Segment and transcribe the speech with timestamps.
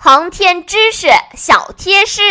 [0.00, 2.22] 航天知识小贴士，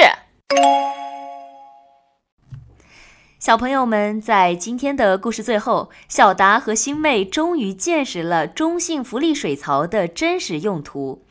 [3.38, 11.26] 小朋友们，在今天的故事最后，小达和星妹终于见识了中性浮力水槽的真实用途。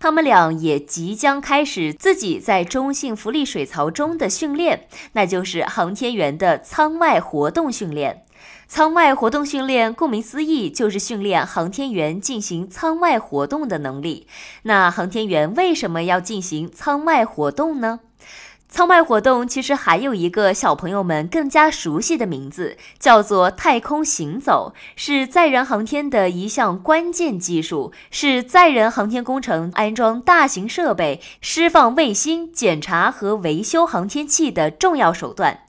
[0.00, 8.24] 他们俩也即将开始自己在中性浮力水槽中的训练，那就是航天员的舱外活动训练。
[8.66, 14.26] 舱外活动训练，顾名思义，就是训练航天员进行舱外活动的能力。
[14.62, 18.00] 那航天员为什么要进行舱外活动呢？
[18.70, 35.64] 舱外活动其实还有一个小朋友们更加熟悉的名字，叫做太空行走，是载人航天的一项关键技术，是载人航天工程安装大型设备、释放卫星、检查和维修航天器的重要手段。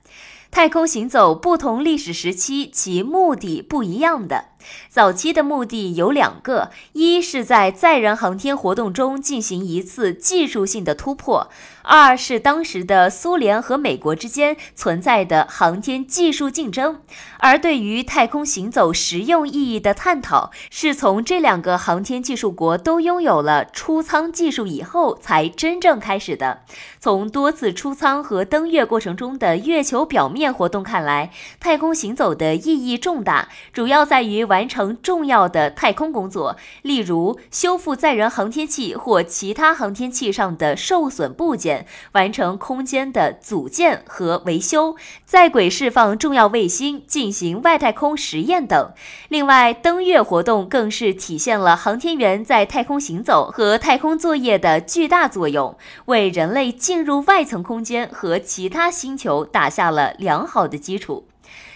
[0.54, 4.53] 太空行走不同历史时期其目的不一样的。
[4.90, 11.48] 早期的目的有两个：一是在载人航天活动中进行一次技术性的突破；
[11.82, 17.02] 二是当时的苏联和美国之间存在的航天技术竞争。
[17.40, 26.62] 而对于太空行走实用意义的探讨，是从这两个航天技术国都拥有了出舱技术以后才真正开始的。
[27.00, 34.44] 从多次出舱和登月过程中的月球表面活动看来，太空行走的意义重大，主要在于。
[34.54, 48.92] 完成重要的太空工作，例如修复载人航天器或其他航天器上的受损部件，完成空间的组建和维修，在轨释放重要卫星，进行外太空实验等。
[49.30, 61.26] 另外，登月活动更是体现了航天员在太空行走和太空作业的巨大作用，为人类进入外层空间和其他星球打下了良好的基础。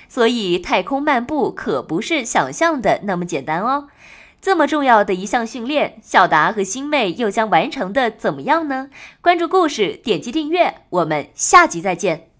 [0.08, 3.88] 所以，太空漫步可不是想象的那么简单哦。
[4.39, 8.89] 这么重要的一项训练，小达和星妹又将完成的怎么样呢？
[9.19, 12.36] 关注故事，点击订阅，我们下集再见。